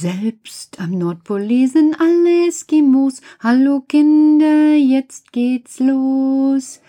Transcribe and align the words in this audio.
selbst 0.00 0.80
am 0.80 0.92
Nordpol 0.92 1.42
lesen 1.42 1.94
alle 1.98 2.48
Eskimos. 2.48 3.20
Hallo 3.40 3.82
Kinder, 3.86 4.74
jetzt 4.74 5.30
geht's 5.32 5.78
los. 5.78 6.80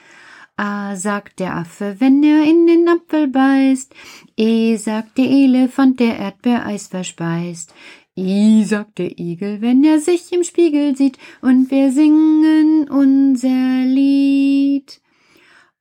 A 0.55 0.95
sagt 0.95 1.41
der 1.41 1.57
Affe, 1.57 1.97
wenn 1.99 2.23
er 2.23 2.43
in 2.43 2.67
den 2.67 2.87
Apfel 2.87 3.27
beißt. 3.27 3.93
E 4.37 4.77
sagt 4.77 5.17
der 5.17 5.29
Elefant, 5.29 5.99
der 5.99 6.19
Erdbeereis 6.19 6.87
verspeist. 6.87 7.73
I 8.17 8.63
sagt 8.63 8.99
der 8.99 9.19
Igel, 9.19 9.61
wenn 9.61 9.83
er 9.83 9.99
sich 9.99 10.31
im 10.31 10.45
Spiegel 10.45 10.95
sieht. 10.95 11.17
Und 11.41 11.69
wir 11.69 11.91
singen 11.91 12.87
unser 12.89 13.83
Lied. 13.85 15.01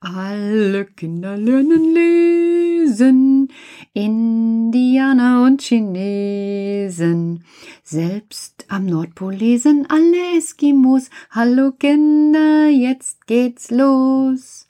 Alle 0.01 0.87
Kinder 0.87 1.37
lernen 1.37 1.95
lesen, 1.95 3.49
Indianer 3.93 5.43
und 5.45 5.63
Chinesen. 5.63 7.43
Selbst 7.83 8.65
am 8.69 8.87
Nordpol 8.87 9.35
lesen 9.35 9.87
alle 9.89 10.37
Eskimos. 10.37 11.11
Hallo 11.31 11.73
Kinder, 11.73 12.69
jetzt 12.69 13.27
geht's 13.27 13.73
los. 13.73 14.69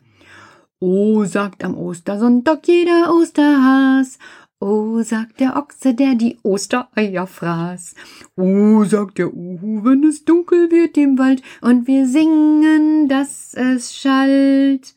Oh, 0.79 1.25
sagt 1.25 1.63
am 1.65 1.77
Ostersonntag 1.77 2.67
jeder 2.67 3.15
Osterhas. 3.15 4.19
Oh, 4.59 5.03
sagt 5.03 5.39
der 5.41 5.57
Ochse, 5.59 5.93
der 5.93 6.15
die 6.15 6.39
Ostereier 6.43 7.27
fraß. 7.27 7.95
Oh, 8.37 8.85
sagt 8.85 9.19
der 9.19 9.35
Uhu, 9.35 9.85
wenn 9.85 10.03
es 10.03 10.25
dunkel 10.25 10.71
wird 10.71 10.97
im 10.97 11.19
Wald 11.19 11.43
und 11.61 11.87
wir 11.87 12.07
singen, 12.07 13.07
dass 13.07 13.53
es 13.53 13.95
schallt. 13.95 14.95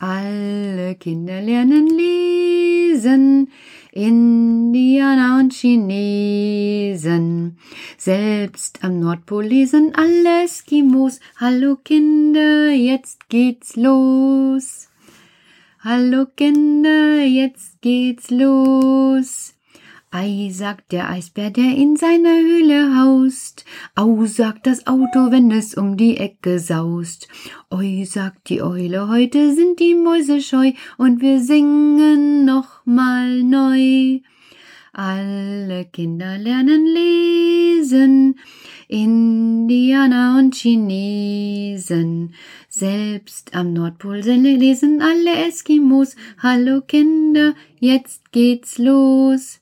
Alle 0.00 0.94
Kinder 0.94 1.42
lernen 1.42 1.88
lesen, 1.88 3.50
Indianer 3.90 5.40
und 5.40 5.52
Chinesen. 5.52 7.58
Selbst 7.96 8.84
am 8.84 9.00
Nordpol 9.00 9.46
lesen 9.46 9.96
alle 9.96 10.44
Eskimos. 10.44 11.18
Hallo 11.34 11.78
Kinder, 11.82 12.70
jetzt 12.70 13.28
geht's 13.28 13.74
los. 13.74 14.88
Hallo 15.80 16.26
Kinder, 16.26 17.24
jetzt 17.24 17.82
geht's 17.82 18.30
los. 18.30 19.57
Ei, 20.10 20.48
sagt 20.50 20.92
der 20.92 21.10
Eisbär, 21.10 21.50
der 21.50 21.76
in 21.76 21.96
seiner 21.96 22.40
Höhle 22.40 22.96
haust. 22.96 23.66
Au, 23.94 24.24
sagt 24.24 24.66
das 24.66 24.86
Auto, 24.86 25.30
wenn 25.30 25.50
es 25.50 25.74
um 25.74 25.98
die 25.98 26.16
Ecke 26.16 26.58
saust. 26.60 27.28
Oi, 27.70 28.04
sagt 28.06 28.48
die 28.48 28.62
Eule, 28.62 29.08
heute 29.08 29.54
sind 29.54 29.80
die 29.80 29.94
Mäuse 29.94 30.40
scheu 30.40 30.72
und 30.96 31.20
wir 31.20 31.40
singen 31.40 32.46
noch 32.46 32.86
mal 32.86 33.42
neu. 33.42 34.20
Alle 34.94 35.84
Kinder 35.84 36.38
lernen 36.38 36.86
lesen, 36.86 38.38
Indianer 38.88 40.36
und 40.38 40.54
Chinesen. 40.54 42.32
Selbst 42.70 43.54
am 43.54 43.74
Nordpol 43.74 44.20
lesen 44.20 45.02
alle 45.02 45.46
Eskimos. 45.46 46.16
Hallo 46.38 46.80
Kinder, 46.80 47.54
jetzt 47.78 48.32
geht's 48.32 48.78
los. 48.78 49.60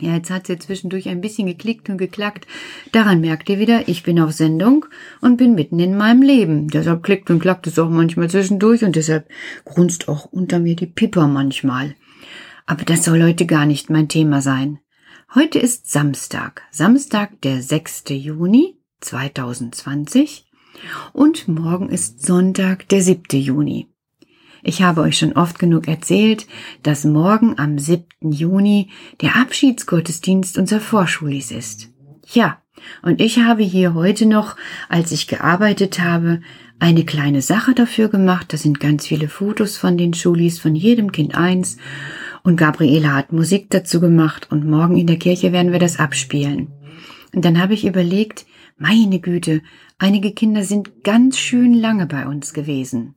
Ja, 0.00 0.14
jetzt 0.14 0.30
hat 0.30 0.46
sie 0.46 0.58
zwischendurch 0.58 1.08
ein 1.08 1.20
bisschen 1.20 1.46
geklickt 1.46 1.90
und 1.90 1.98
geklackt. 1.98 2.46
Daran 2.92 3.20
merkt 3.20 3.50
ihr 3.50 3.58
wieder, 3.58 3.86
ich 3.86 4.02
bin 4.02 4.18
auf 4.18 4.32
Sendung 4.32 4.86
und 5.20 5.36
bin 5.36 5.54
mitten 5.54 5.78
in 5.78 5.96
meinem 5.96 6.22
Leben. 6.22 6.68
Deshalb 6.68 7.02
klickt 7.02 7.30
und 7.30 7.40
klackt 7.40 7.66
es 7.66 7.78
auch 7.78 7.90
manchmal 7.90 8.30
zwischendurch 8.30 8.82
und 8.82 8.96
deshalb 8.96 9.28
grunzt 9.66 10.08
auch 10.08 10.24
unter 10.24 10.58
mir 10.58 10.74
die 10.74 10.86
Pipper 10.86 11.26
manchmal. 11.26 11.94
Aber 12.64 12.84
das 12.84 13.04
soll 13.04 13.22
heute 13.22 13.44
gar 13.44 13.66
nicht 13.66 13.90
mein 13.90 14.08
Thema 14.08 14.40
sein. 14.40 14.78
Heute 15.34 15.58
ist 15.58 15.90
Samstag, 15.90 16.62
Samstag, 16.70 17.40
der 17.42 17.62
6. 17.62 18.04
Juni 18.08 18.76
2020 19.00 20.46
und 21.12 21.46
morgen 21.46 21.90
ist 21.90 22.24
Sonntag, 22.24 22.88
der 22.88 23.02
7. 23.02 23.38
Juni. 23.38 23.89
Ich 24.62 24.82
habe 24.82 25.00
euch 25.00 25.18
schon 25.18 25.32
oft 25.32 25.58
genug 25.58 25.88
erzählt, 25.88 26.46
dass 26.82 27.04
morgen 27.04 27.58
am 27.58 27.78
7. 27.78 28.04
Juni 28.20 28.90
der 29.20 29.36
Abschiedsgottesdienst 29.36 30.58
unserer 30.58 30.80
Vorschulis 30.80 31.50
ist. 31.50 31.88
Ja, 32.32 32.58
und 33.02 33.20
ich 33.20 33.38
habe 33.38 33.62
hier 33.62 33.94
heute 33.94 34.26
noch, 34.26 34.56
als 34.88 35.12
ich 35.12 35.26
gearbeitet 35.26 36.00
habe, 36.00 36.40
eine 36.78 37.04
kleine 37.04 37.42
Sache 37.42 37.74
dafür 37.74 38.08
gemacht. 38.08 38.52
Da 38.52 38.56
sind 38.56 38.80
ganz 38.80 39.06
viele 39.06 39.28
Fotos 39.28 39.76
von 39.76 39.98
den 39.98 40.14
Schulis, 40.14 40.58
von 40.58 40.74
jedem 40.74 41.12
Kind 41.12 41.34
eins. 41.34 41.76
Und 42.42 42.56
Gabriela 42.56 43.14
hat 43.14 43.32
Musik 43.32 43.66
dazu 43.70 44.00
gemacht 44.00 44.48
und 44.50 44.66
morgen 44.66 44.96
in 44.96 45.06
der 45.06 45.18
Kirche 45.18 45.52
werden 45.52 45.72
wir 45.72 45.78
das 45.78 45.98
abspielen. 45.98 46.68
Und 47.34 47.44
dann 47.44 47.60
habe 47.60 47.74
ich 47.74 47.84
überlegt, 47.84 48.46
meine 48.78 49.20
Güte, 49.20 49.60
einige 49.98 50.32
Kinder 50.32 50.64
sind 50.64 51.04
ganz 51.04 51.38
schön 51.38 51.74
lange 51.74 52.06
bei 52.06 52.26
uns 52.26 52.54
gewesen. 52.54 53.14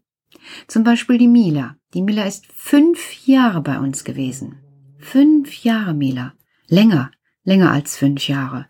Zum 0.67 0.83
Beispiel 0.83 1.17
die 1.17 1.27
Mila. 1.27 1.75
Die 1.93 2.01
Mila 2.01 2.23
ist 2.25 2.45
fünf 2.53 3.25
Jahre 3.25 3.61
bei 3.61 3.79
uns 3.79 4.03
gewesen. 4.03 4.59
Fünf 4.99 5.63
Jahre, 5.63 5.93
Mila. 5.93 6.33
Länger, 6.67 7.11
länger 7.43 7.71
als 7.71 7.97
fünf 7.97 8.27
Jahre. 8.27 8.67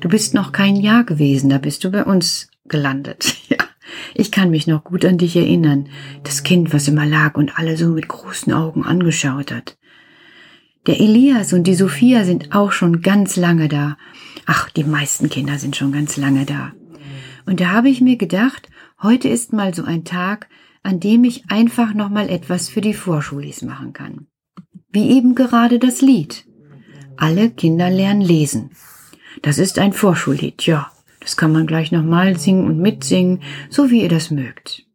Du 0.00 0.08
bist 0.08 0.34
noch 0.34 0.52
kein 0.52 0.76
Jahr 0.76 1.04
gewesen, 1.04 1.50
da 1.50 1.58
bist 1.58 1.84
du 1.84 1.90
bei 1.90 2.04
uns 2.04 2.50
gelandet. 2.64 3.36
Ja. 3.48 3.58
Ich 4.14 4.32
kann 4.32 4.50
mich 4.50 4.66
noch 4.66 4.82
gut 4.82 5.04
an 5.04 5.16
dich 5.16 5.36
erinnern. 5.36 5.88
Das 6.24 6.42
Kind, 6.42 6.72
was 6.72 6.88
immer 6.88 7.06
lag 7.06 7.36
und 7.36 7.56
alle 7.56 7.76
so 7.76 7.88
mit 7.88 8.08
großen 8.08 8.52
Augen 8.52 8.84
angeschaut 8.84 9.52
hat. 9.52 9.78
Der 10.86 11.00
Elias 11.00 11.52
und 11.52 11.64
die 11.64 11.74
Sophia 11.74 12.24
sind 12.24 12.54
auch 12.54 12.72
schon 12.72 13.02
ganz 13.02 13.36
lange 13.36 13.68
da. 13.68 13.96
Ach, 14.46 14.70
die 14.70 14.84
meisten 14.84 15.28
Kinder 15.28 15.58
sind 15.58 15.76
schon 15.76 15.92
ganz 15.92 16.16
lange 16.16 16.46
da. 16.46 16.72
Und 17.44 17.60
da 17.60 17.70
habe 17.70 17.88
ich 17.88 18.00
mir 18.00 18.16
gedacht, 18.16 18.68
heute 19.02 19.28
ist 19.28 19.52
mal 19.52 19.74
so 19.74 19.84
ein 19.84 20.04
Tag, 20.04 20.48
an 20.86 21.00
dem 21.00 21.24
ich 21.24 21.50
einfach 21.50 21.94
noch 21.94 22.10
mal 22.10 22.30
etwas 22.30 22.68
für 22.68 22.80
die 22.80 22.94
Vorschulis 22.94 23.62
machen 23.62 23.92
kann. 23.92 24.28
Wie 24.88 25.10
eben 25.10 25.34
gerade 25.34 25.80
das 25.80 26.00
Lied. 26.00 26.46
Alle 27.16 27.50
Kinder 27.50 27.90
lernen 27.90 28.20
lesen. 28.20 28.70
Das 29.42 29.58
ist 29.58 29.80
ein 29.80 29.92
Vorschullied, 29.92 30.64
ja. 30.64 30.92
Das 31.18 31.36
kann 31.36 31.50
man 31.50 31.66
gleich 31.66 31.90
nochmal 31.90 32.38
singen 32.38 32.66
und 32.66 32.78
mitsingen, 32.78 33.42
so 33.68 33.90
wie 33.90 34.02
ihr 34.02 34.08
das 34.08 34.30
mögt. 34.30 34.86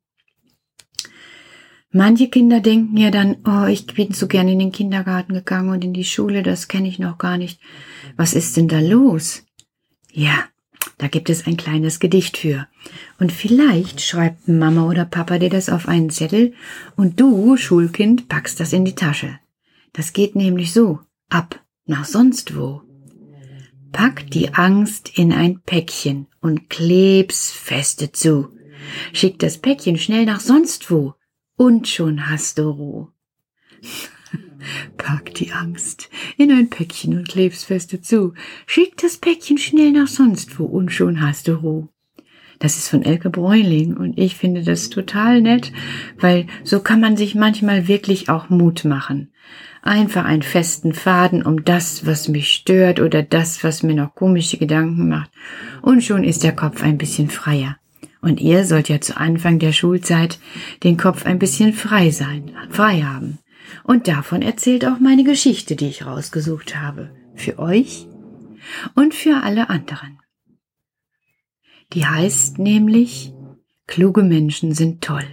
Manche 1.92 2.30
Kinder 2.30 2.62
denken 2.62 2.96
ja 2.96 3.12
dann, 3.12 3.40
oh, 3.46 3.66
ich 3.66 3.86
bin 3.88 4.14
so 4.14 4.28
gern 4.28 4.48
in 4.48 4.60
den 4.60 4.72
Kindergarten 4.72 5.34
gegangen 5.34 5.72
und 5.72 5.84
in 5.84 5.92
die 5.92 6.06
Schule, 6.06 6.42
das 6.42 6.70
kenne 6.70 6.88
ich 6.88 7.00
noch 7.00 7.18
gar 7.18 7.38
nicht. 7.38 7.60
Was 8.16 8.34
ist 8.34 8.56
denn 8.56 8.70
da 8.70 8.80
los? 8.80 9.44
Ja, 10.10 10.46
da 11.02 11.08
gibt 11.08 11.32
es 11.32 11.48
ein 11.48 11.58
kleines 11.58 12.00
Gedicht 12.00 12.38
für. 12.38 12.68
Und 13.20 13.32
vielleicht 13.32 14.02
schreibt 14.02 14.48
Mama 14.48 14.88
oder 14.88 15.04
Papa 15.04 15.40
dir 15.40 15.50
das 15.50 15.68
auf 15.68 15.88
einen 15.88 16.12
Zettel 16.12 16.54
und 16.96 17.20
du, 17.20 17.58
Schulkind, 17.58 18.30
packst 18.30 18.60
das 18.60 18.72
in 18.72 18.86
die 18.86 18.94
Tasche. 18.94 19.40
Das 19.94 20.14
geht 20.14 20.36
nämlich 20.36 20.74
so, 20.74 21.00
ab 21.28 21.60
nach 21.88 22.06
sonst 22.06 22.56
wo. 22.56 22.84
Pack 23.92 24.30
die 24.30 24.54
Angst 24.54 25.18
in 25.18 25.34
ein 25.34 25.62
Päckchen 25.62 26.28
und 26.40 26.70
kleb's 26.70 27.52
feste 27.52 28.12
zu. 28.12 28.50
Schick 29.12 29.40
das 29.40 29.58
Päckchen 29.58 29.98
schnell 29.98 30.26
nach 30.26 30.40
sonst 30.40 30.92
wo 30.92 31.16
und 31.56 31.88
schon 31.88 32.30
hast 32.30 32.60
du 32.60 32.70
Ruhe. 32.70 33.08
Pack 34.98 35.34
die 35.36 35.52
Angst 35.52 36.10
in 36.38 36.52
ein 36.52 36.70
Päckchen 36.70 37.18
und 37.18 37.30
kleb's 37.30 37.64
feste 37.64 38.02
zu. 38.02 38.34
Schick 38.66 38.98
das 38.98 39.18
Päckchen 39.18 39.58
schnell 39.58 39.92
nach 39.92 40.08
sonst 40.08 40.60
wo 40.60 40.66
und 40.66 40.92
schon 40.92 41.22
hast 41.22 41.48
du 41.48 41.54
Ruhe. 41.54 41.90
Das 42.62 42.78
ist 42.78 42.90
von 42.90 43.02
Elke 43.02 43.32
Bräuling 43.32 43.98
und 43.98 44.20
ich 44.20 44.36
finde 44.36 44.62
das 44.62 44.92
total 44.92 45.42
nett, 45.42 45.72
weil 46.20 46.46
so 46.64 46.80
kann 46.80 47.02
man 47.02 47.18
sich 47.18 47.34
manchmal 47.34 47.88
wirklich 47.88 48.30
auch 48.30 48.50
Mut 48.50 48.86
machen. 48.86 49.32
Einfach 49.82 50.26
einen 50.26 50.44
festen 50.44 50.94
Faden 50.94 51.42
um 51.42 51.66
das, 51.66 52.06
was 52.06 52.28
mich 52.28 52.50
stört 52.50 53.00
oder 53.00 53.24
das, 53.24 53.64
was 53.64 53.82
mir 53.82 53.96
noch 53.96 54.14
komische 54.14 54.60
Gedanken 54.60 55.10
macht 55.10 55.32
und 55.82 56.04
schon 56.04 56.24
ist 56.24 56.44
der 56.44 56.56
Kopf 56.56 56.84
ein 56.84 57.00
bisschen 57.00 57.30
freier. 57.30 57.78
Und 58.22 58.40
ihr 58.40 58.64
sollt 58.66 58.90
ja 58.90 59.02
zu 59.02 59.18
Anfang 59.18 59.58
der 59.58 59.72
Schulzeit 59.72 60.38
den 60.84 60.98
Kopf 60.98 61.26
ein 61.26 61.40
bisschen 61.40 61.74
frei 61.74 62.12
sein, 62.12 62.52
frei 62.70 63.02
haben. 63.02 63.40
Und 63.84 64.08
davon 64.08 64.42
erzählt 64.42 64.86
auch 64.86 65.00
meine 65.00 65.24
Geschichte, 65.24 65.76
die 65.76 65.88
ich 65.88 66.06
rausgesucht 66.06 66.76
habe. 66.76 67.16
Für 67.36 67.60
euch 67.60 68.08
und 68.96 69.14
für 69.14 69.44
alle 69.44 69.70
anderen. 69.70 70.20
Die 71.94 72.06
heißt 72.06 72.60
nämlich, 72.60 73.34
kluge 73.88 74.24
Menschen 74.24 74.74
sind 74.74 75.04
toll. 75.04 75.26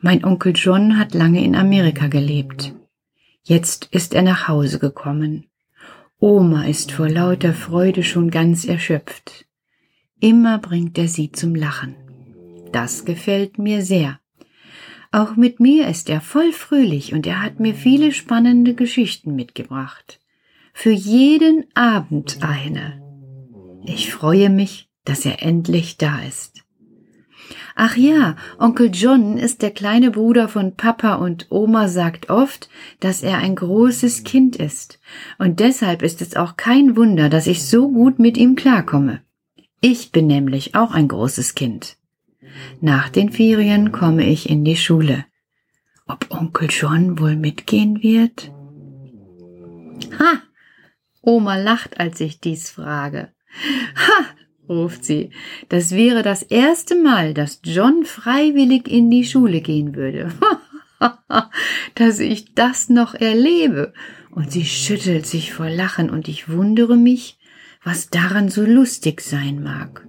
Mein 0.00 0.24
Onkel 0.24 0.52
John 0.54 0.98
hat 0.98 1.14
lange 1.14 1.44
in 1.44 1.54
Amerika 1.54 2.08
gelebt. 2.08 2.74
Jetzt 3.44 3.88
ist 3.90 4.14
er 4.14 4.22
nach 4.22 4.48
Hause 4.48 4.78
gekommen. 4.78 5.46
Oma 6.18 6.64
ist 6.66 6.92
vor 6.92 7.08
lauter 7.08 7.52
Freude 7.52 8.04
schon 8.04 8.30
ganz 8.30 8.64
erschöpft. 8.64 9.46
Immer 10.20 10.58
bringt 10.58 10.96
er 10.98 11.08
sie 11.08 11.32
zum 11.32 11.54
Lachen. 11.54 11.96
Das 12.70 13.04
gefällt 13.04 13.58
mir 13.58 13.82
sehr. 13.82 14.20
Auch 15.12 15.36
mit 15.36 15.60
mir 15.60 15.88
ist 15.88 16.08
er 16.08 16.22
voll 16.22 16.52
fröhlich 16.52 17.12
und 17.12 17.26
er 17.26 17.42
hat 17.42 17.60
mir 17.60 17.74
viele 17.74 18.12
spannende 18.12 18.74
Geschichten 18.74 19.34
mitgebracht. 19.34 20.20
Für 20.72 20.90
jeden 20.90 21.66
Abend 21.74 22.38
eine. 22.40 23.02
Ich 23.84 24.10
freue 24.10 24.48
mich, 24.48 24.88
dass 25.04 25.26
er 25.26 25.42
endlich 25.42 25.98
da 25.98 26.20
ist. 26.26 26.64
Ach 27.74 27.96
ja, 27.96 28.36
Onkel 28.58 28.90
John 28.92 29.36
ist 29.36 29.60
der 29.60 29.70
kleine 29.70 30.10
Bruder 30.10 30.48
von 30.48 30.76
Papa 30.76 31.16
und 31.16 31.46
Oma 31.50 31.88
sagt 31.88 32.30
oft, 32.30 32.70
dass 33.00 33.22
er 33.22 33.38
ein 33.38 33.54
großes 33.54 34.24
Kind 34.24 34.56
ist. 34.56 34.98
Und 35.38 35.60
deshalb 35.60 36.02
ist 36.02 36.22
es 36.22 36.36
auch 36.36 36.56
kein 36.56 36.96
Wunder, 36.96 37.28
dass 37.28 37.46
ich 37.46 37.66
so 37.66 37.90
gut 37.90 38.18
mit 38.18 38.38
ihm 38.38 38.56
klarkomme. 38.56 39.20
Ich 39.82 40.10
bin 40.10 40.26
nämlich 40.26 40.74
auch 40.74 40.92
ein 40.92 41.08
großes 41.08 41.54
Kind. 41.54 41.96
Nach 42.80 43.08
den 43.08 43.30
Ferien 43.30 43.92
komme 43.92 44.26
ich 44.26 44.48
in 44.50 44.64
die 44.64 44.76
Schule. 44.76 45.24
Ob 46.06 46.26
Onkel 46.30 46.68
John 46.70 47.18
wohl 47.18 47.36
mitgehen 47.36 48.02
wird? 48.02 48.50
Ha! 50.18 50.42
Oma 51.20 51.56
lacht, 51.56 52.00
als 52.00 52.20
ich 52.20 52.40
dies 52.40 52.70
frage. 52.70 53.32
Ha! 53.96 54.24
ruft 54.68 55.04
sie. 55.04 55.30
Das 55.68 55.92
wäre 55.92 56.22
das 56.22 56.42
erste 56.42 56.94
Mal, 56.94 57.34
dass 57.34 57.60
John 57.64 58.04
freiwillig 58.04 58.88
in 58.88 59.10
die 59.10 59.24
Schule 59.24 59.60
gehen 59.60 59.94
würde. 59.94 60.32
dass 61.94 62.18
ich 62.18 62.54
das 62.54 62.88
noch 62.88 63.14
erlebe. 63.14 63.92
Und 64.30 64.50
sie 64.50 64.64
schüttelt 64.64 65.26
sich 65.26 65.52
vor 65.52 65.68
Lachen 65.68 66.10
und 66.10 66.28
ich 66.28 66.48
wundere 66.48 66.96
mich, 66.96 67.38
was 67.84 68.08
daran 68.08 68.48
so 68.48 68.62
lustig 68.62 69.20
sein 69.20 69.62
mag. 69.62 70.06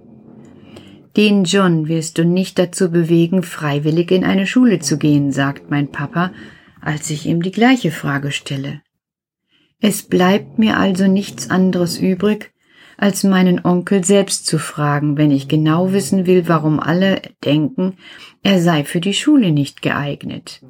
Den 1.16 1.44
John 1.44 1.86
wirst 1.86 2.18
du 2.18 2.24
nicht 2.24 2.58
dazu 2.58 2.90
bewegen, 2.90 3.42
freiwillig 3.42 4.10
in 4.10 4.24
eine 4.24 4.46
Schule 4.46 4.80
zu 4.80 4.98
gehen, 4.98 5.30
sagt 5.30 5.70
mein 5.70 5.88
Papa, 5.92 6.32
als 6.80 7.08
ich 7.10 7.26
ihm 7.26 7.42
die 7.42 7.52
gleiche 7.52 7.92
Frage 7.92 8.32
stelle. 8.32 8.82
Es 9.80 10.02
bleibt 10.02 10.58
mir 10.58 10.78
also 10.78 11.06
nichts 11.06 11.50
anderes 11.50 11.98
übrig, 11.98 12.52
als 12.96 13.22
meinen 13.22 13.64
Onkel 13.64 14.04
selbst 14.04 14.46
zu 14.46 14.58
fragen, 14.58 15.16
wenn 15.16 15.30
ich 15.30 15.48
genau 15.48 15.92
wissen 15.92 16.26
will, 16.26 16.48
warum 16.48 16.80
alle 16.80 17.22
denken, 17.44 17.94
er 18.42 18.60
sei 18.60 18.84
für 18.84 19.00
die 19.00 19.14
Schule 19.14 19.52
nicht 19.52 19.82
geeignet. 19.82 20.62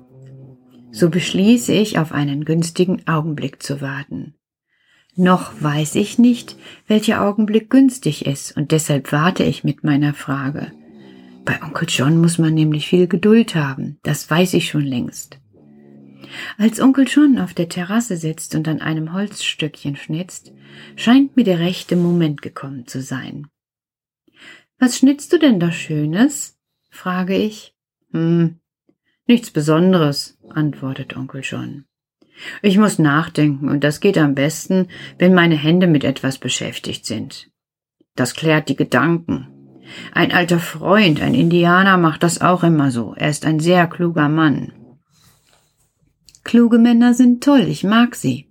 So 0.90 1.10
beschließe 1.10 1.72
ich, 1.72 1.98
auf 1.98 2.12
einen 2.12 2.44
günstigen 2.44 3.06
Augenblick 3.06 3.62
zu 3.62 3.80
warten. 3.80 4.34
Noch 5.16 5.52
weiß 5.60 5.94
ich 5.94 6.18
nicht, 6.18 6.56
welcher 6.88 7.22
Augenblick 7.24 7.70
günstig 7.70 8.26
ist, 8.26 8.56
und 8.56 8.72
deshalb 8.72 9.12
warte 9.12 9.44
ich 9.44 9.62
mit 9.62 9.84
meiner 9.84 10.12
Frage. 10.12 10.72
Bei 11.44 11.62
Onkel 11.62 11.88
John 11.88 12.20
muss 12.20 12.38
man 12.38 12.54
nämlich 12.54 12.88
viel 12.88 13.06
Geduld 13.06 13.54
haben, 13.54 13.98
das 14.02 14.28
weiß 14.28 14.54
ich 14.54 14.68
schon 14.68 14.84
längst. 14.84 15.38
Als 16.58 16.80
Onkel 16.80 17.06
John 17.06 17.38
auf 17.38 17.54
der 17.54 17.68
Terrasse 17.68 18.16
sitzt 18.16 18.56
und 18.56 18.66
an 18.66 18.80
einem 18.80 19.12
Holzstückchen 19.12 19.94
schnitzt, 19.94 20.52
scheint 20.96 21.36
mir 21.36 21.44
der 21.44 21.60
rechte 21.60 21.94
Moment 21.94 22.42
gekommen 22.42 22.86
zu 22.86 23.00
sein. 23.00 23.46
Was 24.78 24.98
schnitzt 24.98 25.32
du 25.32 25.38
denn 25.38 25.60
da 25.60 25.70
Schönes? 25.70 26.58
frage 26.90 27.36
ich. 27.36 27.76
Hm, 28.10 28.58
nichts 29.26 29.50
Besonderes, 29.50 30.38
antwortet 30.48 31.16
Onkel 31.16 31.42
John. 31.44 31.84
Ich 32.62 32.78
muss 32.78 32.98
nachdenken, 32.98 33.68
und 33.68 33.84
das 33.84 34.00
geht 34.00 34.18
am 34.18 34.34
besten, 34.34 34.88
wenn 35.18 35.34
meine 35.34 35.56
Hände 35.56 35.86
mit 35.86 36.04
etwas 36.04 36.38
beschäftigt 36.38 37.06
sind. 37.06 37.50
Das 38.16 38.34
klärt 38.34 38.68
die 38.68 38.76
Gedanken. 38.76 39.48
Ein 40.12 40.32
alter 40.32 40.58
Freund, 40.58 41.20
ein 41.20 41.34
Indianer, 41.34 41.96
macht 41.96 42.22
das 42.22 42.40
auch 42.40 42.64
immer 42.64 42.90
so. 42.90 43.14
Er 43.16 43.30
ist 43.30 43.44
ein 43.44 43.60
sehr 43.60 43.86
kluger 43.86 44.28
Mann. 44.28 44.72
Kluge 46.42 46.78
Männer 46.78 47.14
sind 47.14 47.42
toll, 47.42 47.62
ich 47.62 47.84
mag 47.84 48.14
sie. 48.14 48.48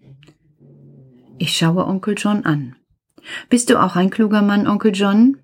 Ich 1.38 1.57
schaue 1.57 1.85
Onkel 1.85 2.15
John 2.18 2.45
an. 2.45 2.75
Bist 3.50 3.69
du 3.69 3.81
auch 3.81 3.95
ein 3.95 4.09
kluger 4.09 4.41
Mann, 4.41 4.68
Onkel 4.68 4.91
John? 4.94 5.38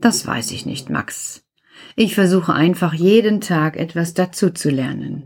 Das 0.00 0.26
weiß 0.26 0.50
ich 0.52 0.66
nicht, 0.66 0.90
Max. 0.90 1.42
Ich 1.94 2.14
versuche 2.14 2.52
einfach 2.52 2.94
jeden 2.94 3.40
Tag 3.40 3.76
etwas 3.76 4.14
dazu 4.14 4.50
zu 4.50 4.70
lernen. 4.70 5.24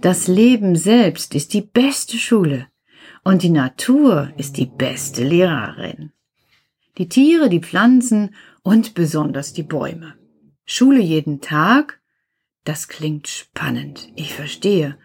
Das 0.00 0.28
Leben 0.28 0.76
selbst 0.76 1.34
ist 1.34 1.54
die 1.54 1.62
beste 1.62 2.18
Schule 2.18 2.66
und 3.24 3.42
die 3.42 3.50
Natur 3.50 4.30
ist 4.36 4.56
die 4.58 4.66
beste 4.66 5.24
Lehrerin. 5.24 6.12
Die 6.98 7.08
Tiere, 7.08 7.48
die 7.48 7.60
Pflanzen 7.60 8.34
und 8.62 8.94
besonders 8.94 9.52
die 9.52 9.62
Bäume. 9.62 10.14
Schule 10.64 11.00
jeden 11.00 11.40
Tag? 11.40 12.00
Das 12.64 12.88
klingt 12.88 13.28
spannend, 13.28 14.10
ich 14.16 14.34
verstehe. 14.34 14.98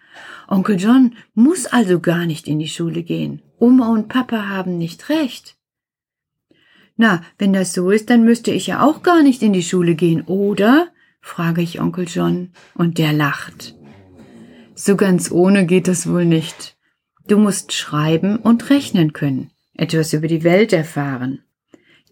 Onkel 0.48 0.80
John 0.80 1.16
muss 1.34 1.68
also 1.68 2.00
gar 2.00 2.26
nicht 2.26 2.48
in 2.48 2.60
die 2.60 2.68
Schule 2.68 3.04
gehen. 3.04 3.42
Oma 3.60 3.90
und 3.90 4.10
Papa 4.10 4.50
haben 4.50 4.78
nicht 4.78 5.10
recht. 5.10 5.56
Na, 6.98 7.22
wenn 7.38 7.54
das 7.54 7.74
so 7.74 7.92
ist, 7.92 8.10
dann 8.10 8.24
müsste 8.24 8.52
ich 8.52 8.68
ja 8.68 8.84
auch 8.84 9.04
gar 9.04 9.24
nicht 9.24 9.42
in 9.42 9.54
die 9.54 9.64
Schule 9.64 9.96
gehen, 9.96 10.24
oder? 10.24 10.90
frage 11.22 11.62
ich 11.62 11.80
Onkel 11.80 12.08
John, 12.08 12.52
und 12.74 12.98
der 12.98 13.14
lacht. 13.14 13.76
So 14.84 14.96
ganz 14.96 15.30
ohne 15.30 15.68
geht 15.68 15.88
es 15.88 16.10
wohl 16.10 16.26
nicht. 16.26 16.76
Du 17.28 17.38
musst 17.38 17.72
schreiben 17.72 18.38
und 18.38 18.72
rechnen 18.72 19.14
können, 19.14 19.52
etwas 19.76 20.12
über 20.12 20.28
die 20.28 20.44
Welt 20.44 20.74
erfahren. 20.74 21.44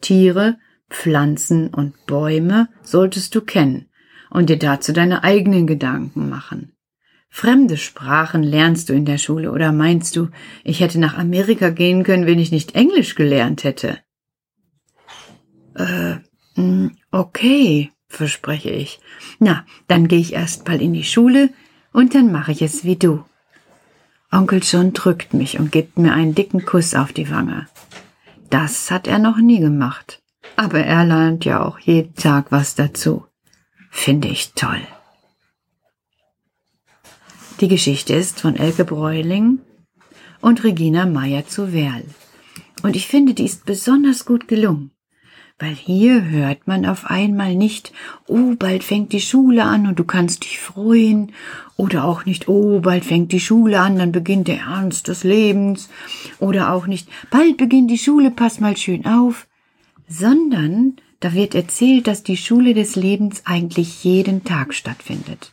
Tiere, 0.01 0.59
Pflanzen 0.87 1.73
und 1.73 2.05
Bäume 2.05 2.69
solltest 2.83 3.33
du 3.33 3.41
kennen 3.41 3.89
und 4.29 4.51
dir 4.51 4.59
dazu 4.59 4.93
deine 4.93 5.23
eigenen 5.23 5.65
Gedanken 5.65 6.29
machen. 6.29 6.73
Fremde 7.31 7.75
Sprachen 7.75 8.43
lernst 8.43 8.89
du 8.89 8.93
in 8.93 9.05
der 9.05 9.17
Schule 9.17 9.51
oder 9.51 9.71
meinst 9.71 10.15
du, 10.15 10.29
ich 10.63 10.79
hätte 10.79 10.99
nach 10.99 11.17
Amerika 11.17 11.71
gehen 11.71 12.03
können, 12.03 12.27
wenn 12.27 12.37
ich 12.37 12.51
nicht 12.51 12.75
Englisch 12.75 13.15
gelernt 13.15 13.63
hätte? 13.63 13.97
Äh, 15.73 16.17
hm, 16.53 16.91
okay, 17.09 17.89
verspreche 18.09 18.69
ich. 18.69 18.99
Na, 19.39 19.65
dann 19.87 20.07
gehe 20.07 20.19
ich 20.19 20.33
erst 20.33 20.67
mal 20.67 20.79
in 20.79 20.93
die 20.93 21.03
Schule 21.03 21.49
und 21.91 22.15
dann 22.15 22.31
mache 22.31 22.51
ich 22.51 22.61
es 22.61 22.83
wie 22.83 22.95
du. 22.95 23.23
Onkel 24.31 24.61
John 24.63 24.93
drückt 24.93 25.33
mich 25.33 25.59
und 25.59 25.71
gibt 25.71 25.97
mir 25.97 26.13
einen 26.13 26.35
dicken 26.35 26.65
Kuss 26.65 26.93
auf 26.93 27.13
die 27.13 27.29
Wange. 27.31 27.67
Das 28.49 28.91
hat 28.91 29.07
er 29.07 29.19
noch 29.19 29.37
nie 29.37 29.59
gemacht. 29.59 30.21
Aber 30.55 30.79
er 30.79 31.05
lernt 31.05 31.45
ja 31.45 31.63
auch 31.63 31.79
jeden 31.79 32.15
Tag 32.15 32.51
was 32.51 32.75
dazu. 32.75 33.25
Finde 33.89 34.27
ich 34.27 34.53
toll. 34.53 34.81
Die 37.59 37.67
Geschichte 37.67 38.13
ist 38.13 38.39
von 38.39 38.55
Elke 38.55 38.85
Bräuling 38.85 39.59
und 40.41 40.63
Regina 40.63 41.05
Meyer 41.05 41.47
zu 41.47 41.73
Werl. 41.73 42.05
Und 42.83 42.95
ich 42.95 43.07
finde, 43.07 43.33
die 43.33 43.45
ist 43.45 43.65
besonders 43.65 44.25
gut 44.25 44.47
gelungen. 44.47 44.91
Weil 45.59 45.75
hier 45.75 46.23
hört 46.23 46.67
man 46.67 46.85
auf 46.85 47.05
einmal 47.05 47.53
nicht, 47.53 47.91
oh, 48.27 48.55
bald 48.57 48.81
fängt 48.83 49.11
die 49.11 49.19
Schule 49.19 49.65
an 49.65 49.87
und 49.87 49.99
du 49.99 50.05
kannst 50.05 50.45
dich 50.45 50.57
freuen, 50.57 51.33
oder 51.75 52.05
auch 52.05 52.25
nicht, 52.25 52.47
oh, 52.47 52.79
bald 52.79 53.03
fängt 53.03 53.33
die 53.33 53.41
Schule 53.41 53.79
an, 53.81 53.97
dann 53.97 54.13
beginnt 54.13 54.47
der 54.47 54.61
Ernst 54.61 55.09
des 55.09 55.25
Lebens, 55.25 55.89
oder 56.39 56.71
auch 56.71 56.87
nicht, 56.87 57.09
bald 57.29 57.57
beginnt 57.57 57.91
die 57.91 57.97
Schule, 57.97 58.31
pass 58.31 58.61
mal 58.61 58.77
schön 58.77 59.05
auf, 59.05 59.47
sondern 60.07 60.95
da 61.19 61.33
wird 61.33 61.55
erzählt, 61.55 62.07
dass 62.07 62.23
die 62.23 62.37
Schule 62.37 62.73
des 62.73 62.95
Lebens 62.95 63.41
eigentlich 63.43 64.03
jeden 64.05 64.45
Tag 64.45 64.73
stattfindet. 64.73 65.51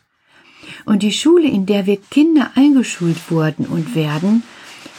Und 0.84 1.02
die 1.02 1.12
Schule, 1.12 1.48
in 1.48 1.66
der 1.66 1.86
wir 1.86 1.96
Kinder 1.96 2.52
eingeschult 2.54 3.30
wurden 3.30 3.66
und 3.66 3.96
werden, 3.96 4.44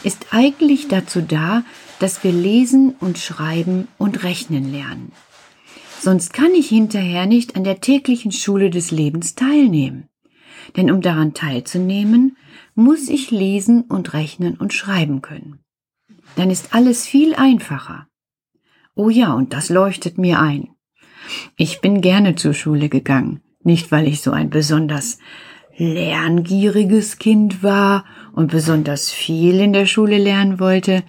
ist 0.02 0.26
eigentlich 0.32 0.88
dazu 0.88 1.22
da, 1.22 1.64
dass 1.98 2.22
wir 2.24 2.32
lesen 2.32 2.94
und 3.00 3.18
schreiben 3.18 3.88
und 3.98 4.22
rechnen 4.22 4.70
lernen. 4.72 5.12
Sonst 6.00 6.32
kann 6.32 6.54
ich 6.54 6.68
hinterher 6.68 7.26
nicht 7.26 7.56
an 7.56 7.64
der 7.64 7.80
täglichen 7.80 8.30
Schule 8.30 8.70
des 8.70 8.90
Lebens 8.90 9.34
teilnehmen. 9.34 10.08
Denn 10.76 10.90
um 10.90 11.00
daran 11.00 11.34
teilzunehmen, 11.34 12.36
muss 12.74 13.08
ich 13.08 13.30
lesen 13.30 13.82
und 13.82 14.12
rechnen 14.12 14.56
und 14.56 14.72
schreiben 14.72 15.22
können. 15.22 15.58
Dann 16.36 16.50
ist 16.50 16.74
alles 16.74 17.06
viel 17.06 17.34
einfacher. 17.34 18.06
Oh 18.94 19.10
ja, 19.10 19.32
und 19.32 19.52
das 19.52 19.70
leuchtet 19.70 20.18
mir 20.18 20.40
ein. 20.40 20.68
Ich 21.56 21.80
bin 21.80 22.00
gerne 22.00 22.36
zur 22.36 22.54
Schule 22.54 22.88
gegangen, 22.88 23.40
nicht 23.62 23.90
weil 23.90 24.06
ich 24.06 24.20
so 24.20 24.30
ein 24.30 24.50
besonders 24.50 25.18
lerngieriges 25.76 27.18
Kind 27.18 27.62
war 27.62 28.04
und 28.32 28.50
besonders 28.50 29.10
viel 29.10 29.60
in 29.60 29.72
der 29.72 29.86
Schule 29.86 30.18
lernen 30.18 30.58
wollte. 30.60 31.02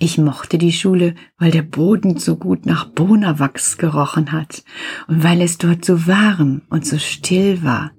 Ich 0.00 0.16
mochte 0.16 0.58
die 0.58 0.72
Schule, 0.72 1.14
weil 1.38 1.50
der 1.50 1.62
Boden 1.62 2.18
so 2.18 2.36
gut 2.36 2.66
nach 2.66 2.84
Bonawachs 2.84 3.78
gerochen 3.78 4.30
hat 4.30 4.62
und 5.08 5.24
weil 5.24 5.40
es 5.40 5.58
dort 5.58 5.84
so 5.84 6.06
warm 6.06 6.62
und 6.70 6.86
so 6.86 6.98
still 6.98 7.64
war. 7.64 7.90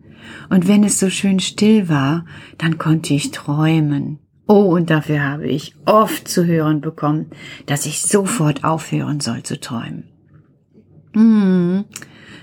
Und 0.49 0.67
wenn 0.67 0.83
es 0.83 0.99
so 0.99 1.09
schön 1.09 1.39
still 1.39 1.89
war, 1.89 2.25
dann 2.57 2.77
konnte 2.77 3.13
ich 3.13 3.31
träumen. 3.31 4.19
Oh, 4.47 4.75
und 4.75 4.89
dafür 4.89 5.23
habe 5.23 5.47
ich 5.47 5.75
oft 5.85 6.27
zu 6.27 6.45
hören 6.45 6.81
bekommen, 6.81 7.27
dass 7.65 7.85
ich 7.85 8.01
sofort 8.01 8.63
aufhören 8.63 9.19
soll 9.19 9.43
zu 9.43 9.59
träumen. 9.59 10.05
Hm, 11.13 11.85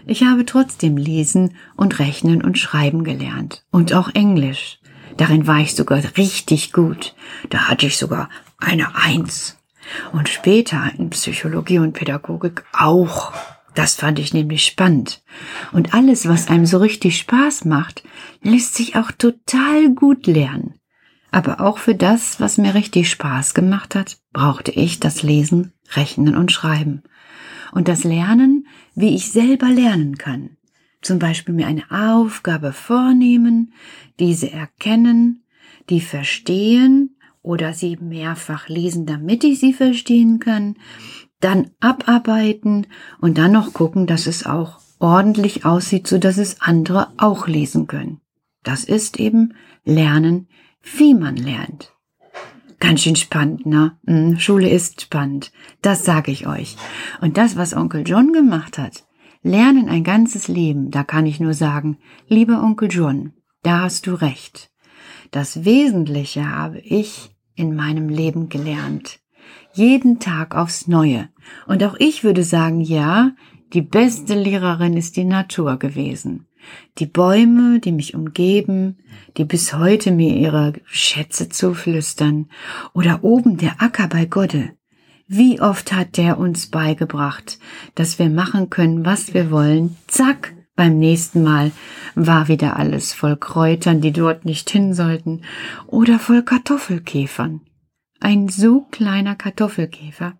Ich 0.06 0.22
habe 0.22 0.44
trotzdem 0.44 0.96
lesen 0.96 1.54
und 1.76 1.98
rechnen 1.98 2.44
und 2.44 2.58
schreiben 2.58 3.02
gelernt. 3.04 3.64
Und 3.72 3.92
auch 3.92 4.10
Englisch. 4.14 4.78
Darin 5.16 5.46
war 5.46 5.60
ich 5.60 5.74
sogar 5.74 6.00
richtig 6.16 6.72
gut. 6.72 7.16
Da 7.48 7.68
hatte 7.68 7.86
ich 7.86 7.96
sogar 7.96 8.28
eine 8.58 8.94
Eins. 8.94 9.58
Und 10.12 10.28
später 10.28 10.90
in 10.98 11.10
Psychologie 11.10 11.78
und 11.78 11.92
Pädagogik 11.92 12.64
auch. 12.72 13.32
Das 13.74 13.94
fand 13.94 14.18
ich 14.18 14.32
nämlich 14.32 14.64
spannend. 14.64 15.22
Und 15.72 15.94
alles, 15.94 16.26
was 16.28 16.48
einem 16.48 16.66
so 16.66 16.78
richtig 16.78 17.18
Spaß 17.18 17.66
macht, 17.66 18.02
lässt 18.42 18.74
sich 18.74 18.96
auch 18.96 19.12
total 19.12 19.90
gut 19.90 20.26
lernen. 20.26 20.80
Aber 21.30 21.60
auch 21.60 21.78
für 21.78 21.94
das, 21.94 22.40
was 22.40 22.56
mir 22.56 22.74
richtig 22.74 23.10
Spaß 23.10 23.52
gemacht 23.52 23.94
hat, 23.94 24.16
brauchte 24.32 24.70
ich 24.70 25.00
das 25.00 25.22
Lesen, 25.22 25.72
Rechnen 25.92 26.34
und 26.34 26.50
Schreiben. 26.50 27.02
Und 27.72 27.88
das 27.88 28.04
Lernen, 28.04 28.66
wie 28.94 29.14
ich 29.14 29.30
selber 29.30 29.68
lernen 29.68 30.16
kann. 30.16 30.56
Zum 31.02 31.18
Beispiel 31.18 31.54
mir 31.54 31.66
eine 31.66 31.84
Aufgabe 31.90 32.72
vornehmen, 32.72 33.74
diese 34.18 34.50
erkennen, 34.50 35.44
die 35.90 36.00
verstehen 36.00 37.05
oder 37.46 37.72
sie 37.72 37.96
mehrfach 37.96 38.68
lesen, 38.68 39.06
damit 39.06 39.44
ich 39.44 39.60
sie 39.60 39.72
verstehen 39.72 40.40
kann, 40.40 40.74
dann 41.40 41.70
abarbeiten 41.80 42.88
und 43.20 43.38
dann 43.38 43.52
noch 43.52 43.72
gucken, 43.72 44.06
dass 44.06 44.26
es 44.26 44.46
auch 44.46 44.80
ordentlich 44.98 45.64
aussieht, 45.64 46.08
so 46.08 46.18
dass 46.18 46.38
es 46.38 46.60
andere 46.60 47.08
auch 47.18 47.46
lesen 47.46 47.86
können. 47.86 48.20
Das 48.64 48.82
ist 48.82 49.20
eben 49.20 49.54
Lernen, 49.84 50.48
wie 50.96 51.14
man 51.14 51.36
lernt. 51.36 51.92
Ganz 52.80 53.02
schön 53.02 53.16
spannend, 53.16 53.64
ne? 53.64 53.96
Hm, 54.06 54.40
Schule 54.40 54.68
ist 54.68 55.02
spannend. 55.02 55.52
Das 55.82 56.04
sage 56.04 56.32
ich 56.32 56.48
euch. 56.48 56.76
Und 57.20 57.36
das, 57.36 57.56
was 57.56 57.74
Onkel 57.74 58.02
John 58.04 58.32
gemacht 58.32 58.76
hat, 58.76 59.04
Lernen 59.42 59.88
ein 59.88 60.02
ganzes 60.02 60.48
Leben, 60.48 60.90
da 60.90 61.04
kann 61.04 61.26
ich 61.26 61.38
nur 61.38 61.54
sagen, 61.54 61.98
lieber 62.26 62.64
Onkel 62.64 62.90
John, 62.90 63.34
da 63.62 63.82
hast 63.82 64.08
du 64.08 64.14
recht. 64.14 64.72
Das 65.30 65.64
Wesentliche 65.64 66.50
habe 66.50 66.80
ich 66.80 67.35
in 67.56 67.74
meinem 67.74 68.08
Leben 68.08 68.48
gelernt. 68.48 69.18
Jeden 69.72 70.20
Tag 70.20 70.54
aufs 70.54 70.86
Neue. 70.86 71.28
Und 71.66 71.82
auch 71.82 71.96
ich 71.98 72.24
würde 72.24 72.44
sagen, 72.44 72.80
ja, 72.80 73.32
die 73.72 73.82
beste 73.82 74.34
Lehrerin 74.34 74.96
ist 74.96 75.16
die 75.16 75.24
Natur 75.24 75.76
gewesen. 75.78 76.46
Die 76.98 77.06
Bäume, 77.06 77.80
die 77.80 77.92
mich 77.92 78.14
umgeben, 78.14 78.98
die 79.36 79.44
bis 79.44 79.74
heute 79.74 80.10
mir 80.10 80.34
ihre 80.34 80.72
Schätze 80.86 81.48
zuflüstern, 81.48 82.48
oder 82.92 83.22
oben 83.22 83.56
der 83.56 83.80
Acker 83.82 84.08
bei 84.08 84.24
Godde. 84.24 84.70
Wie 85.28 85.60
oft 85.60 85.92
hat 85.92 86.16
der 86.16 86.38
uns 86.38 86.68
beigebracht, 86.68 87.58
dass 87.94 88.18
wir 88.18 88.30
machen 88.30 88.70
können, 88.70 89.04
was 89.04 89.34
wir 89.34 89.50
wollen, 89.50 89.96
zack, 90.06 90.55
beim 90.76 90.98
nächsten 90.98 91.42
Mal 91.42 91.72
war 92.14 92.48
wieder 92.48 92.76
alles 92.76 93.12
voll 93.14 93.36
Kräutern, 93.36 94.00
die 94.00 94.12
dort 94.12 94.44
nicht 94.44 94.68
hin 94.70 94.94
sollten, 94.94 95.42
oder 95.86 96.18
voll 96.18 96.42
Kartoffelkäfern. 96.42 97.62
Ein 98.20 98.48
so 98.48 98.82
kleiner 98.90 99.34
Kartoffelkäfer, 99.34 100.38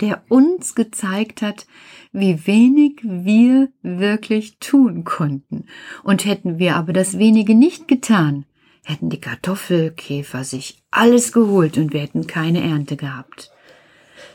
der 0.00 0.22
uns 0.28 0.74
gezeigt 0.74 1.42
hat, 1.42 1.66
wie 2.12 2.46
wenig 2.46 3.00
wir 3.02 3.68
wirklich 3.82 4.58
tun 4.58 5.04
konnten. 5.04 5.66
Und 6.02 6.24
hätten 6.24 6.58
wir 6.58 6.76
aber 6.76 6.92
das 6.92 7.18
wenige 7.18 7.54
nicht 7.54 7.88
getan, 7.88 8.46
hätten 8.84 9.10
die 9.10 9.20
Kartoffelkäfer 9.20 10.44
sich 10.44 10.82
alles 10.90 11.32
geholt 11.32 11.76
und 11.76 11.92
wir 11.92 12.00
hätten 12.00 12.26
keine 12.26 12.62
Ernte 12.62 12.96
gehabt. 12.96 13.50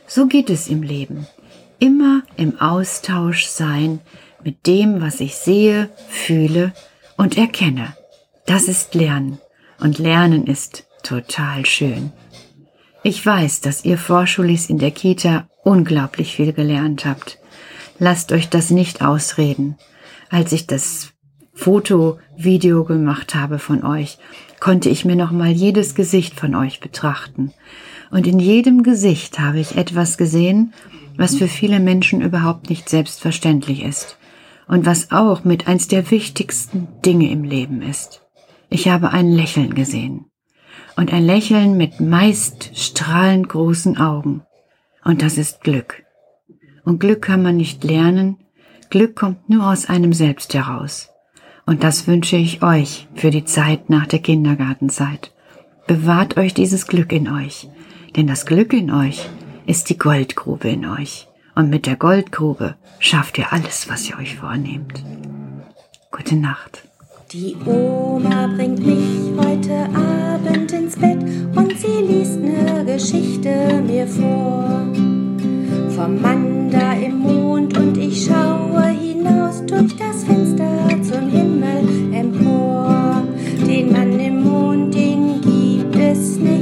So 0.07 0.27
geht 0.27 0.49
es 0.49 0.67
im 0.67 0.83
Leben. 0.83 1.25
Immer 1.79 2.23
im 2.37 2.59
Austausch 2.59 3.45
sein 3.45 3.99
mit 4.43 4.67
dem, 4.67 5.01
was 5.01 5.19
ich 5.19 5.35
sehe, 5.35 5.89
fühle 6.09 6.73
und 7.17 7.37
erkenne. 7.37 7.95
Das 8.45 8.67
ist 8.67 8.95
Lernen. 8.95 9.39
Und 9.79 9.99
Lernen 9.99 10.45
ist 10.45 10.85
total 11.03 11.65
schön. 11.65 12.11
Ich 13.03 13.25
weiß, 13.25 13.61
dass 13.61 13.85
ihr 13.85 13.97
Vorschulis 13.97 14.69
in 14.69 14.77
der 14.77 14.91
Kita 14.91 15.47
unglaublich 15.63 16.35
viel 16.35 16.53
gelernt 16.53 17.05
habt. 17.05 17.39
Lasst 17.97 18.31
euch 18.31 18.49
das 18.49 18.69
nicht 18.69 19.01
ausreden. 19.01 19.77
Als 20.29 20.51
ich 20.51 20.67
das 20.67 21.13
Foto-Video 21.53 22.83
gemacht 22.83 23.35
habe 23.35 23.59
von 23.59 23.83
euch, 23.83 24.17
konnte 24.59 24.89
ich 24.89 25.05
mir 25.05 25.15
noch 25.15 25.31
mal 25.31 25.51
jedes 25.51 25.95
Gesicht 25.95 26.39
von 26.39 26.55
euch 26.55 26.79
betrachten. 26.79 27.51
Und 28.11 28.27
in 28.27 28.39
jedem 28.39 28.83
Gesicht 28.83 29.39
habe 29.39 29.59
ich 29.59 29.77
etwas 29.77 30.17
gesehen, 30.17 30.73
was 31.17 31.35
für 31.35 31.47
viele 31.47 31.79
Menschen 31.79 32.21
überhaupt 32.21 32.69
nicht 32.69 32.89
selbstverständlich 32.89 33.83
ist 33.83 34.17
und 34.71 34.85
was 34.85 35.11
auch 35.11 35.43
mit 35.43 35.67
eins 35.67 35.89
der 35.89 36.11
wichtigsten 36.11 36.87
Dinge 37.05 37.29
im 37.29 37.43
Leben 37.43 37.81
ist. 37.81 38.21
Ich 38.69 38.87
habe 38.87 39.11
ein 39.11 39.29
Lächeln 39.29 39.75
gesehen 39.75 40.27
und 40.95 41.11
ein 41.11 41.25
Lächeln 41.25 41.75
mit 41.75 41.99
meist 41.99 42.71
strahlend 42.73 43.49
großen 43.49 43.97
Augen. 43.97 44.43
Und 45.03 45.21
das 45.21 45.37
ist 45.37 45.59
Glück. 45.61 46.03
Und 46.85 47.01
Glück 47.01 47.21
kann 47.21 47.43
man 47.43 47.57
nicht 47.57 47.83
lernen, 47.83 48.37
Glück 48.89 49.17
kommt 49.17 49.49
nur 49.49 49.69
aus 49.69 49.89
einem 49.89 50.13
selbst 50.13 50.53
heraus. 50.53 51.09
Und 51.65 51.83
das 51.83 52.07
wünsche 52.07 52.37
ich 52.37 52.63
euch 52.63 53.09
für 53.13 53.29
die 53.29 53.43
Zeit 53.43 53.89
nach 53.89 54.07
der 54.07 54.19
Kindergartenzeit. 54.19 55.33
Bewahrt 55.85 56.37
euch 56.37 56.53
dieses 56.53 56.87
Glück 56.87 57.11
in 57.11 57.27
euch, 57.27 57.67
denn 58.15 58.25
das 58.25 58.45
Glück 58.45 58.71
in 58.71 58.89
euch 58.89 59.27
ist 59.65 59.89
die 59.89 59.97
Goldgrube 59.97 60.69
in 60.69 60.85
euch. 60.85 61.27
Und 61.55 61.69
mit 61.69 61.85
der 61.85 61.95
Goldgrube 61.95 62.75
schafft 62.99 63.37
ihr 63.37 63.51
alles, 63.51 63.89
was 63.89 64.09
ihr 64.09 64.17
euch 64.17 64.35
vornehmt. 64.37 65.03
Gute 66.11 66.35
Nacht. 66.35 66.83
Die 67.31 67.55
Oma 67.65 68.47
bringt 68.47 68.85
mich 68.85 69.31
heute 69.37 69.87
Abend 69.95 70.71
ins 70.71 70.97
Bett 70.97 71.21
und 71.55 71.77
sie 71.77 72.03
liest 72.05 72.39
ne 72.39 72.83
Geschichte 72.85 73.81
mir 73.85 74.05
vor. 74.07 74.81
Vom 75.95 76.21
Mann 76.21 76.69
da 76.69 76.93
im 76.93 77.19
Mond 77.19 77.77
und 77.77 77.97
ich 77.97 78.25
schaue 78.25 78.87
hinaus 78.87 79.65
durch 79.65 79.95
das 79.95 80.23
Fenster 80.23 80.89
zum 81.01 81.29
Himmel 81.29 82.13
empor. 82.13 83.23
Den 83.65 83.91
Mann 83.91 84.19
im 84.19 84.43
Mond, 84.43 84.93
den 84.93 85.41
gibt 85.41 85.95
es 85.95 86.37
nicht. 86.37 86.60